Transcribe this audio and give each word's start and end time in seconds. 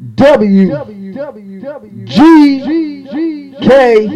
W 0.00 0.72
G 2.04 3.52
K 3.60 4.08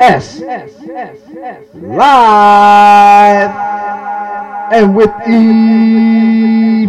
S 0.00 0.42
live 1.74 3.50
and 4.72 4.96
with 4.96 5.10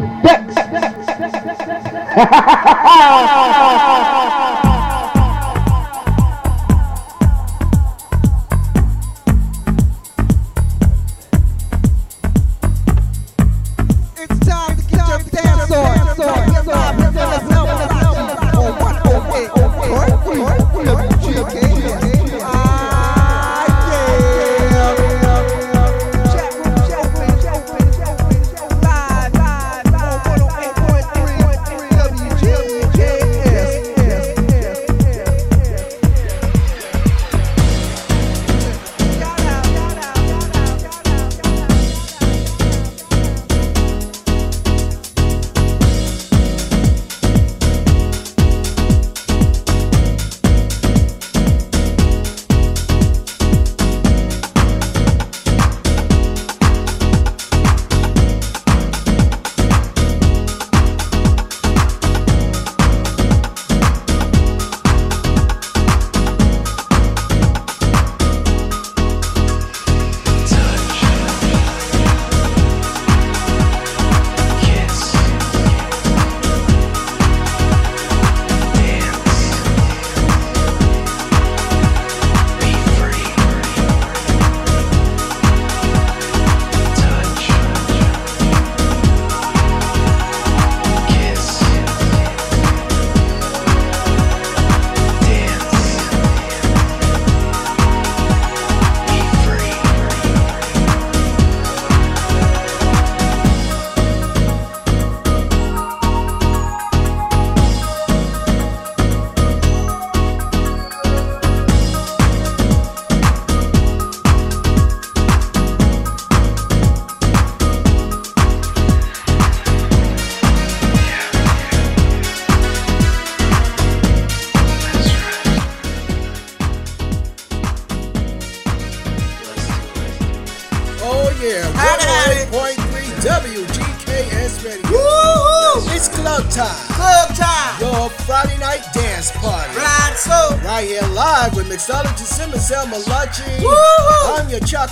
effects. 0.09 0.33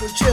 for. 0.08 0.31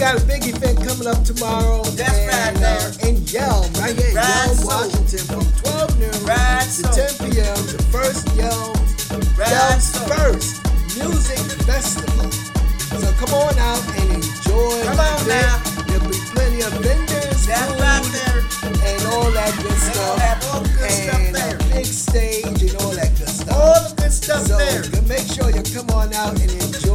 Got 0.00 0.16
a 0.16 0.24
big 0.26 0.42
event 0.48 0.78
coming 0.80 1.06
up 1.06 1.22
tomorrow. 1.24 1.84
That's 1.92 2.08
right 2.08 2.56
and, 2.56 2.64
uh, 2.64 3.06
in 3.06 3.16
Yelm, 3.28 3.68
right 3.80 3.94
here 3.94 4.08
in 4.08 4.14
Right, 4.16 4.48
Yelm, 4.48 4.64
Washington, 4.64 5.24
from 5.28 5.44
12 5.60 5.98
noon 6.00 6.24
Right, 6.24 6.64
to 6.64 6.88
so- 6.88 6.96
10 6.96 7.30
p.m. 7.30 7.56
The 7.68 7.82
first 7.92 8.24
Yelm, 8.32 8.72
Right, 9.36 9.52
Yelm's 9.52 9.92
so- 9.92 10.00
first 10.08 10.64
music 10.96 11.38
festival. 11.68 12.30
So 12.32 13.12
come 13.20 13.34
on 13.44 13.58
out 13.60 13.82
and 14.00 14.10
enjoy. 14.24 14.82
Come 14.88 15.00
on 15.00 15.28
now. 15.28 15.60
There'll 15.86 16.08
be 16.08 16.16
plenty 16.32 16.62
of 16.62 16.72
vendors, 16.80 17.46
That's 17.46 17.60
food, 17.68 17.80
right 17.80 18.04
there. 18.16 18.40
and 18.88 19.06
all 19.12 19.30
that 19.36 19.52
good 19.62 19.78
stuff. 19.78 20.16
gonna 20.16 20.46
all 20.48 20.60
the 20.60 20.68
good 20.80 20.90
stuff 20.90 21.20
and 21.20 21.34
there. 21.36 21.56
a 21.56 21.74
big 21.76 21.84
stage 21.86 22.62
and 22.62 22.74
all 22.82 22.90
that 22.96 23.12
good 23.18 23.28
stuff. 23.28 23.52
All 23.52 23.80
the 23.88 23.94
good 24.02 24.12
stuff 24.12 24.46
So 24.48 24.56
there. 24.56 24.82
make 25.06 25.28
sure 25.28 25.50
you 25.52 25.62
come 25.76 25.88
on 25.90 26.12
out 26.14 26.40
and 26.40 26.50
enjoy 26.50 26.89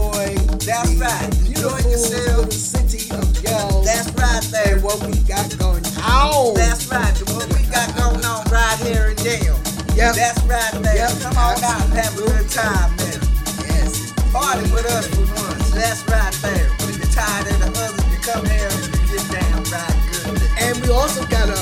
That's 0.65 0.89
the 0.93 0.99
right. 0.99 1.29
Enjoy 1.45 1.77
beautiful 1.77 1.91
yourself. 1.91 2.37
little 2.45 2.51
city 2.51 3.01
of 3.13 3.25
Yelm 3.45 3.85
That's 3.85 4.09
right 4.17 4.43
there. 4.51 4.79
what 4.81 4.99
we 5.05 5.13
got 5.29 5.45
going 5.57 5.85
on. 6.01 6.53
That's 6.55 6.87
right. 6.89 7.13
What 7.31 7.47
we 7.53 7.61
got 7.69 7.89
going 7.95 8.23
on 8.25 8.43
right 8.49 8.77
here 8.81 9.13
in 9.13 9.17
Yelm. 9.21 9.59
Yep. 9.95 10.15
That's 10.15 10.41
right 10.43 10.73
there. 10.83 10.95
Yep, 11.07 11.11
Come 11.21 11.37
on 11.37 11.63
out 11.63 11.85
and 11.85 11.93
have 11.93 12.13
a 12.17 12.21
good 12.25 12.49
time 12.49 12.91
there. 12.97 13.21
yes. 13.69 14.11
Party 14.33 14.65
with 14.73 14.85
us 14.89 15.07
for 15.13 15.25
once. 15.37 15.71
That's 15.71 16.01
right 16.09 16.33
there. 16.41 16.67
When 16.83 16.93
you're 16.97 17.13
tired 17.13 17.47
of 17.47 17.57
the 17.61 17.69
others, 17.79 18.05
you 18.11 18.19
come 18.25 18.45
here 18.49 18.67
and 18.67 18.83
you 18.89 19.17
get 19.21 19.25
down 19.31 19.63
right 19.69 19.97
good. 20.11 20.41
And 20.59 20.73
we 20.81 20.89
also 20.91 21.23
got 21.27 21.47
a 21.47 21.61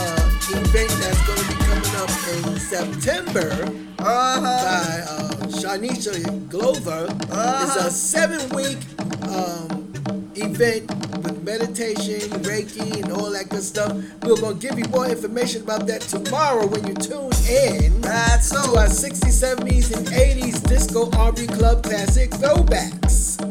event 0.54 0.90
that's 1.02 1.22
going 1.26 1.40
to 1.40 1.48
be 1.50 1.56
coming 1.66 1.96
up 1.98 2.10
in 2.30 2.53
September 2.74 3.52
Uh-huh. 4.00 4.42
by 4.42 5.02
uh, 5.08 5.30
Shanisha 5.48 6.50
Glover. 6.50 7.06
Uh-huh. 7.30 7.64
It's 7.68 7.76
a 7.86 7.92
seven-week 7.92 8.80
um, 9.30 9.94
event 10.36 10.90
with 11.22 11.44
meditation, 11.44 12.20
Reiki, 12.42 13.04
and 13.04 13.12
all 13.14 13.30
that 13.30 13.50
good 13.50 13.62
stuff. 13.62 13.94
We're 14.24 14.38
going 14.42 14.58
to 14.60 14.68
give 14.68 14.80
you 14.80 14.86
more 14.90 15.08
information 15.08 15.62
about 15.62 15.86
that 15.86 16.02
tomorrow 16.02 16.66
when 16.66 16.88
you 16.88 16.96
tune 16.96 17.32
in. 17.48 18.02
To 18.02 18.42
so. 18.42 18.58
our 18.80 18.88
60s, 18.88 19.22
70s, 19.22 19.96
and 19.96 20.08
80s 20.08 20.68
disco 20.68 21.12
R&B 21.12 21.46
club 21.48 21.84
classic 21.84 22.32
throwbacks. 22.32 23.38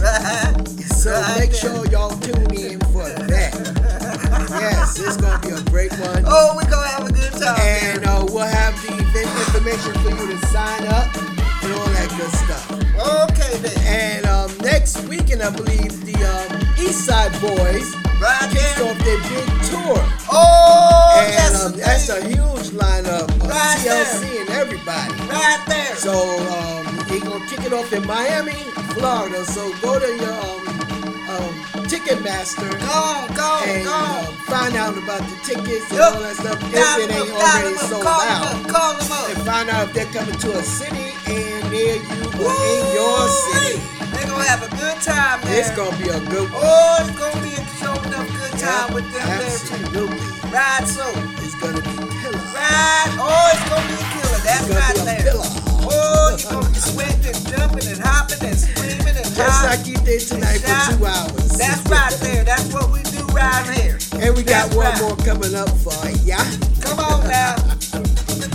Right. 0.00 0.68
So 0.96 1.10
make 1.38 1.52
sure 1.52 1.84
y'all 1.90 2.10
tune 2.20 2.54
in 2.54 2.80
for 2.92 3.04
that. 3.28 3.79
Yes, 4.50 4.98
it's 4.98 5.16
gonna 5.16 5.38
be 5.40 5.50
a 5.50 5.60
great 5.70 5.92
one. 5.98 6.24
Oh, 6.26 6.54
we 6.56 6.64
gonna 6.70 6.88
have 6.88 7.08
a 7.08 7.12
good 7.12 7.32
time. 7.32 7.58
And 7.60 8.04
uh, 8.06 8.26
we'll 8.30 8.46
have 8.46 8.74
the 8.82 8.92
event 8.94 9.30
information 9.46 9.92
for 10.02 10.10
you 10.10 10.26
to 10.32 10.46
sign 10.46 10.86
up 10.88 11.06
and 11.62 11.72
all 11.74 11.86
that 11.94 12.08
good 12.16 12.32
stuff. 12.42 12.70
okay 13.30 13.56
then. 13.58 13.78
And 13.86 14.26
um, 14.26 14.50
next 14.58 15.06
weekend, 15.08 15.42
I 15.42 15.50
believe 15.50 16.04
the 16.04 16.16
um, 16.24 16.60
East 16.78 17.06
Side 17.06 17.32
Boys 17.40 17.94
Right 18.20 18.50
kicks 18.52 18.74
there. 18.76 18.90
off 18.90 18.98
their 19.04 19.20
big 19.32 19.46
tour. 19.70 19.96
Oh, 20.30 21.16
and 21.24 21.32
yes, 21.32 21.64
um, 21.64 21.72
that's 21.72 22.08
a 22.10 22.20
huge 22.26 22.70
lineup 22.76 23.22
of 23.28 23.48
Right 23.48 23.78
TLC 23.80 24.40
and 24.42 24.50
everybody. 24.50 25.12
Right 25.30 25.62
there. 25.68 25.94
So 25.96 26.12
um, 26.12 26.84
they're 27.08 27.20
gonna 27.20 27.46
kick 27.46 27.64
it 27.64 27.72
off 27.72 27.92
in 27.92 28.06
Miami, 28.06 28.52
Florida. 28.94 29.44
So 29.44 29.72
go 29.80 29.98
to 29.98 30.06
your 30.06 30.32
um, 30.32 30.79
Ticketmaster 32.04 32.70
Go 32.80 32.86
on, 32.88 33.28
go 33.36 33.42
on, 33.44 33.68
and 33.68 33.84
go 33.84 33.92
on. 33.92 34.24
uh, 34.24 34.24
find 34.48 34.74
out 34.76 34.96
about 34.96 35.20
the 35.28 35.36
tickets 35.44 35.84
and 35.90 35.98
Yup. 36.00 36.14
all 36.16 36.20
that 36.22 36.36
stuff 36.36 36.56
if 36.64 36.72
Dial 36.72 37.00
it 37.00 37.10
ain't 37.12 37.28
up, 37.28 37.36
already 37.36 37.68
them 37.68 37.78
up, 37.78 37.90
sold 37.92 38.02
call 38.04 38.20
them 38.20 38.40
out. 38.40 38.54
up, 38.56 38.68
call 38.72 38.92
them 38.96 39.12
up. 39.12 39.28
And 39.28 39.38
find 39.44 39.68
out 39.68 39.88
if 39.88 39.92
they're 39.92 40.12
coming 40.16 40.38
to 40.40 40.50
a 40.56 40.62
city 40.62 41.12
and 41.28 41.60
near 41.70 41.96
you 42.00 42.20
or 42.40 42.56
in 42.56 42.82
your 42.96 43.20
city. 43.28 43.76
They're 44.16 44.26
gonna 44.32 44.48
have 44.48 44.64
a 44.64 44.72
good 44.80 44.96
time 45.04 45.40
there. 45.44 45.60
It's 45.60 45.70
gonna 45.76 45.96
be 46.00 46.08
a 46.08 46.20
good 46.32 46.48
one. 46.50 46.62
Oh, 46.64 47.04
it's 47.04 47.12
gonna 47.20 47.42
be 47.44 47.52
a 47.52 47.64
show 47.76 47.92
enough 48.08 48.28
good 48.32 48.54
time 48.58 48.88
with 48.96 49.04
them 49.12 49.28
there 49.28 49.60
too. 49.60 49.76
absolutely. 49.76 50.24
Right, 50.50 50.84
so. 50.88 51.04
It's 51.44 51.54
gonna 51.60 51.84
be 51.84 51.94
killer. 52.24 52.40
Right. 52.56 53.10
Oh, 53.20 53.52
it's 53.52 53.64
gonna 53.68 53.86
be 53.92 54.00
killer. 54.16 54.29
Gonna 54.44 54.74
right 54.74 54.96
there. 55.04 55.32
Oh, 55.34 56.36
you're 56.38 56.50
gonna 56.50 56.68
be 56.68 56.78
sweating 56.78 57.24
and 57.26 57.40
jumping 57.48 57.86
and 57.88 58.00
hopping 58.00 58.42
and 58.46 58.56
screaming 58.58 59.16
and 59.16 59.34
Just 59.34 59.64
like 59.64 59.86
you 59.86 59.96
did 60.04 60.20
tonight 60.20 60.60
for 60.60 60.96
two 60.96 61.06
hours. 61.06 61.48
That's 61.58 61.82
right 61.90 62.12
there. 62.20 62.44
That's 62.44 62.72
what 62.72 62.90
we 62.92 63.02
do 63.04 63.24
right 63.32 63.66
here. 63.76 63.98
And 64.20 64.36
we 64.36 64.42
got 64.42 64.70
That's 64.70 64.76
one 64.76 64.86
right. 64.86 65.00
more 65.00 65.16
coming 65.24 65.54
up 65.54 65.70
for 65.80 65.96
ya. 66.24 66.38
Come 66.80 66.98
on 67.00 67.28
now. 67.28 67.56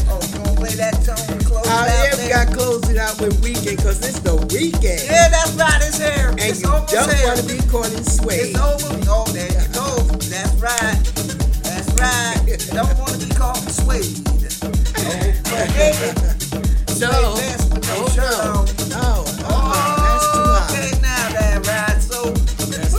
Oh, 0.07 0.21
you 0.21 0.37
gonna 0.37 0.55
play 0.55 0.75
that 0.75 0.93
tone 1.03 1.17
and 1.33 1.43
close 1.45 1.65
Uh, 1.67 1.69
it 1.69 1.89
out 1.89 1.89
yeah, 1.89 2.11
we 2.15 2.17
there? 2.17 2.29
got 2.29 2.47
to 2.47 2.53
close 2.55 2.89
it 2.89 2.97
out 2.97 3.19
with 3.19 3.41
weekend 3.43 3.77
because 3.77 3.99
it's 4.07 4.19
the 4.19 4.35
weekend. 4.53 5.01
Yeah, 5.03 5.27
that's 5.29 5.51
right. 5.57 5.81
It's 5.81 5.97
here. 5.97 6.29
And 6.29 6.39
it's 6.39 6.61
you 6.61 6.69
almost 6.69 6.93
don't 6.93 7.09
here. 7.13 7.25
want 7.27 7.39
to 7.41 7.47
be 7.49 7.57
caught 7.67 7.91
in 7.91 8.03
sway. 8.05 8.53
It's 8.53 8.59
over. 8.59 8.95
Oh, 9.09 9.25
there 9.33 9.49
you 9.49 9.65
go. 9.73 9.97
That's 10.29 10.53
right. 10.61 10.97
That's 11.65 11.89
right. 11.99 12.37
Don't 12.77 12.97
want 12.99 13.19
to 13.19 13.27
be 13.27 13.33
caught 13.33 13.57
in 13.61 13.69
suede. 15.45 15.69
Okay. 15.69 15.91
No, 16.99 17.11
Suede 17.11 17.37
vest 17.37 17.73
with 17.73 17.87
no 17.87 17.95
oh, 17.97 18.09
shirt 18.15 18.37
no, 18.45 18.51
on. 18.51 18.65
no, 18.89 19.09
that's 19.99 20.27
too 20.31 20.45
hot. 20.47 21.01
Now 21.01 21.29
that 21.35 21.67
right. 21.67 22.01
So, 22.01 22.31
That's. 22.65 22.93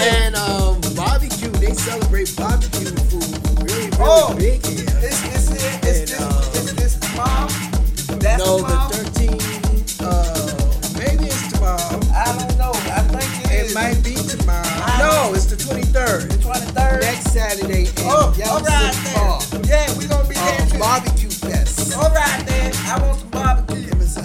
And 0.00 0.34
um, 0.36 0.80
barbecue, 0.96 1.50
they 1.60 1.74
celebrate 1.74 2.34
barbecue 2.36 2.90
food 3.10 3.62
really, 3.62 3.84
really 3.84 3.96
Oh. 4.00 4.34
big 4.36 4.64
here. 4.64 4.86
it's 5.02 5.22
it's. 5.24 5.50
It's 5.52 5.64
And, 5.64 5.82
this. 5.82 6.20
uh, 6.20 6.50
It's 6.54 6.72
this 6.72 6.94
tomorrow. 6.96 7.48
That's 8.18 8.38
no, 8.44 8.56
tomorrow. 8.58 8.88
the 8.88 8.94
13th, 9.04 10.00
uh, 10.00 10.98
maybe 10.98 11.26
it's 11.26 11.52
tomorrow. 11.52 12.00
I 12.14 12.32
don't 12.38 12.56
know. 12.58 12.72
I 12.88 13.02
think 13.12 13.44
it 13.44 13.52
It 13.52 13.66
is. 13.66 13.74
might 13.74 14.02
be 14.02 14.14
tomorrow. 14.14 14.64
I- 14.66 14.98
No, 14.98 15.34
it's 15.34 15.44
the 15.46 15.56
23rd. 15.56 16.30
23rd. 16.40 17.00
Next 17.02 17.30
Saturday 17.32 17.86
Oh, 17.98 18.32
all 18.48 18.60
right 18.60 18.94
City 18.94 19.04
then. 19.04 19.14
Park. 19.14 19.42
Yeah, 19.68 19.98
we 19.98 20.06
gonna 20.06 20.28
be 20.28 20.34
there 20.34 20.62
Um, 20.72 20.78
barbecue 20.78 21.12
fest. 21.12 21.17
All 21.96 22.10
right 22.10 22.42
then. 22.46 22.72
I 22.86 22.98
want 23.02 23.18
some 23.20 23.30
barbecue. 23.30 23.88
It 23.88 23.94
was, 23.96 24.16
uh, 24.18 24.22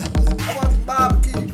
I 0.49 0.55
want 0.55 0.71
some 0.71 0.83
barbecue. 0.85 1.47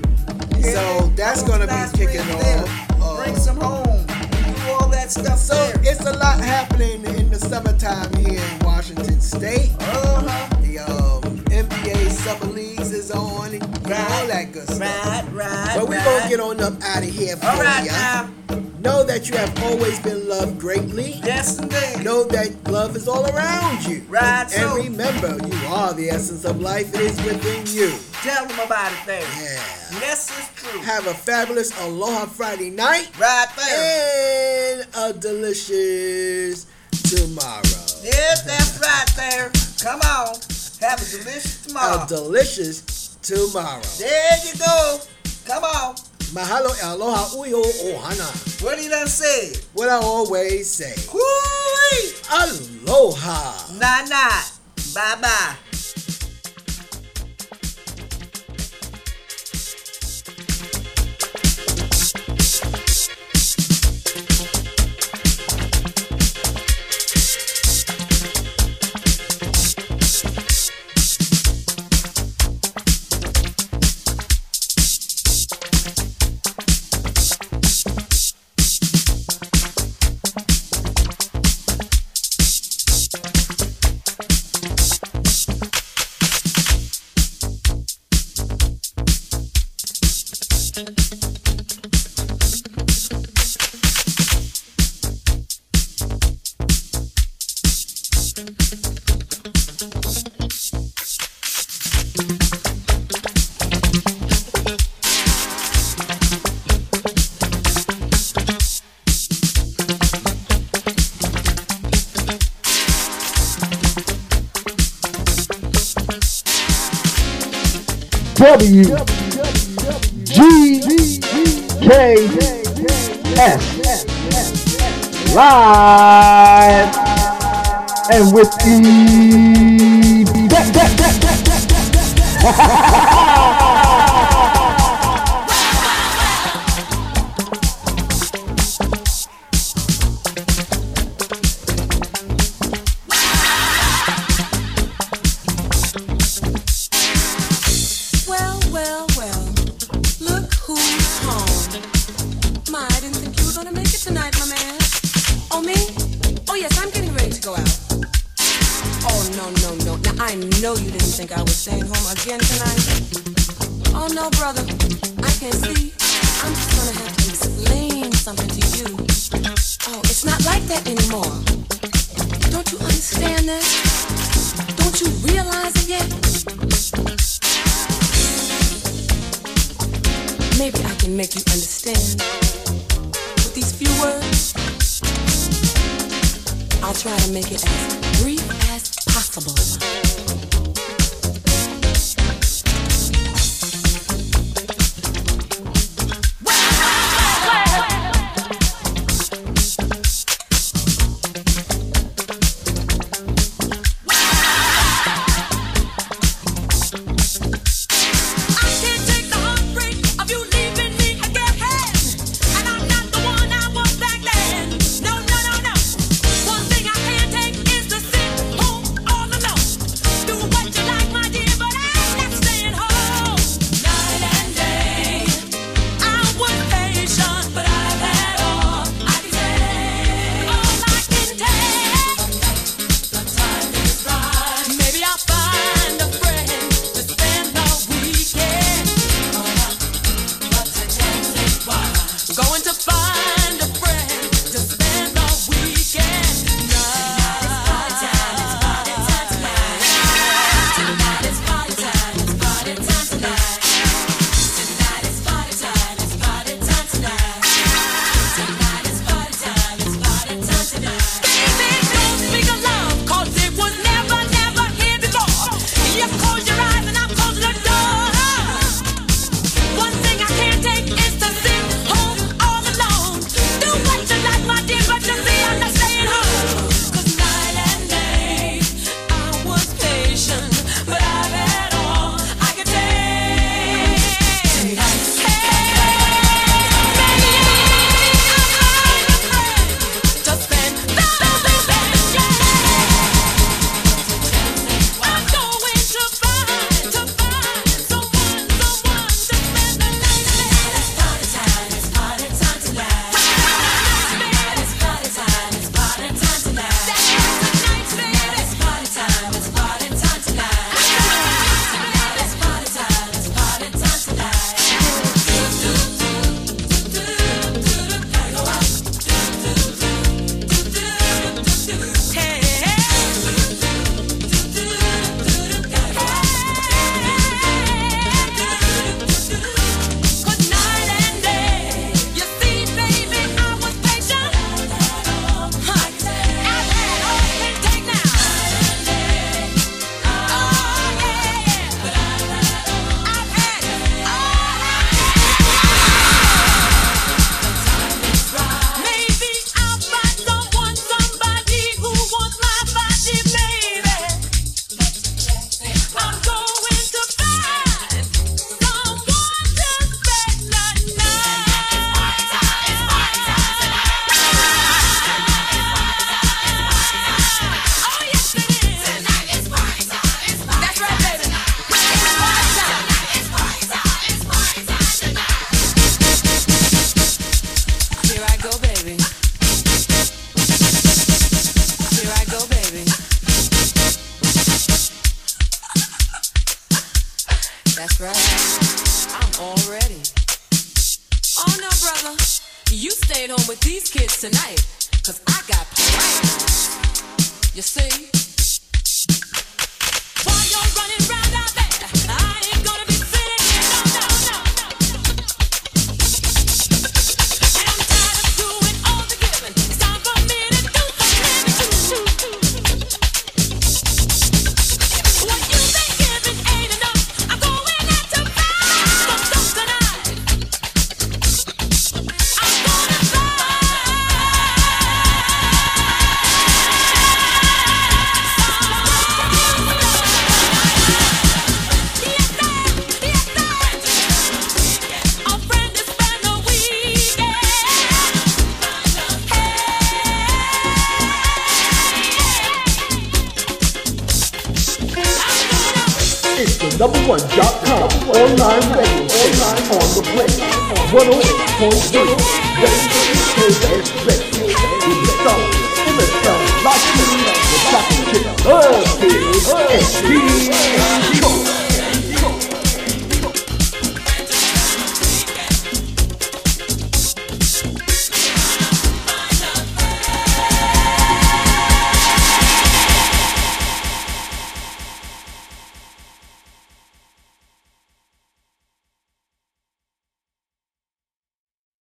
Yeah, 0.57 0.73
So 0.73 1.07
that's 1.15 1.44
gonna 1.44 1.68
be 1.68 1.98
kicking 1.98 2.22
off, 2.22 3.02
uh, 3.02 3.15
Bring 3.23 3.36
some 3.36 3.57
home. 3.57 4.06
Do 4.07 4.72
all 4.72 4.88
that 4.90 5.11
stuff 5.11 5.38
So 5.40 5.56
there. 5.56 5.94
it's 5.94 6.06
a 6.06 6.14
lot 6.14 6.40
happening 6.40 7.03
in 7.06 7.30
the 7.30 7.40
summertime 7.40 8.14
here 8.15 8.41
in 8.41 8.60
Washington 8.65 9.19
State. 9.22 9.72
Uh-huh. 9.80 10.48
The 10.61 10.80
um, 10.80 11.22
NBA 11.45 12.10
Summer 12.11 12.52
Leagues 12.53 12.91
is 12.91 13.11
on 13.11 13.53
and 13.53 13.64
all 13.64 14.27
that 14.27 14.52
good 14.52 14.69
stuff. 14.69 14.80
Right, 14.80 15.23
right. 15.34 15.73
But 15.77 15.90
we're 15.90 15.98
right. 15.98 16.06
gonna 16.06 16.30
get 16.30 16.40
on 16.40 16.60
up 16.61 16.81
out 16.84 17.03
of 17.03 17.10
here 17.10 17.36
for 17.38 17.48
All 17.48 17.57
right 17.61 17.86
ya. 17.86 17.91
now. 17.91 18.30
Know 18.81 19.03
that 19.03 19.27
you 19.30 19.35
have 19.35 19.64
always 19.64 19.99
been 19.99 20.27
loved 20.30 20.57
greatly. 20.60 21.19
Yes, 21.23 21.60
indeed. 21.60 22.03
Know 22.03 22.23
that 22.26 22.51
love 22.72 22.95
is 22.95 23.07
all 23.10 23.26
around 23.30 23.85
you. 23.85 24.03
Right, 24.07 24.43
And 24.43 24.51
so- 24.51 24.76
remember, 24.77 25.38
you 25.45 25.68
are 25.68 25.93
the 25.93 26.10
essence 26.10 26.45
of 26.45 26.61
life. 26.61 26.93
It 26.95 27.01
is 27.01 27.18
within 27.23 27.65
you. 27.68 27.99
Tell 28.23 28.45
them 28.45 28.60
about 28.60 28.91
it 28.93 28.97
there. 29.06 29.22
Yeah. 29.22 29.99
Yes, 29.99 30.31
it's 30.38 30.61
true. 30.61 30.80
Have 30.81 31.07
a 31.07 31.14
fabulous 31.14 31.72
Aloha 31.81 32.26
Friday 32.27 32.69
night 32.69 33.10
Right 33.19 33.47
there. 33.57 34.85
and 34.95 35.15
a 35.15 35.19
delicious 35.19 36.65
tomorrow. 37.10 37.61
Yes, 38.01 38.43
that's 38.43 38.80
right 38.80 39.11
there. 39.18 39.51
Come 39.81 39.99
on. 40.01 40.35
Have 40.80 41.01
a 41.01 41.06
delicious 41.18 41.64
tomorrow. 41.65 42.03
A 42.03 42.07
delicious 42.07 43.18
tomorrow. 43.22 43.81
there 43.97 44.38
you 44.45 44.57
go. 44.57 44.99
Come 45.45 45.64
on. 45.65 45.95
Mahalo 46.34 46.69
aloha 46.84 47.27
uyo 47.38 47.61
ohana. 47.61 48.27
What 48.61 48.77
did 48.77 48.93
I 48.93 49.06
say? 49.06 49.53
What 49.73 49.89
I 49.89 49.97
always 49.97 50.69
say. 50.69 50.93
Woo-wee. 51.11 52.14
Aloha. 52.30 53.73
Nah, 53.80 54.06
nah. 54.06 54.43
Bye-bye. 54.93 55.69